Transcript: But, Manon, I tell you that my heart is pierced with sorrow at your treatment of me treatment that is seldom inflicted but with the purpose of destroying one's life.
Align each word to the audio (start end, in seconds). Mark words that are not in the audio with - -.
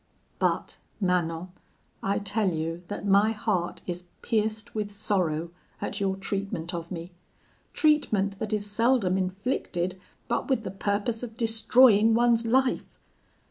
But, 0.39 0.79
Manon, 0.99 1.49
I 2.01 2.17
tell 2.17 2.49
you 2.49 2.81
that 2.87 3.05
my 3.05 3.33
heart 3.33 3.83
is 3.85 4.05
pierced 4.23 4.73
with 4.73 4.89
sorrow 4.89 5.51
at 5.79 5.99
your 5.99 6.15
treatment 6.15 6.73
of 6.73 6.89
me 6.89 7.11
treatment 7.71 8.39
that 8.39 8.51
is 8.51 8.65
seldom 8.65 9.15
inflicted 9.15 10.01
but 10.27 10.49
with 10.49 10.63
the 10.63 10.71
purpose 10.71 11.21
of 11.21 11.37
destroying 11.37 12.15
one's 12.15 12.47
life. 12.47 12.97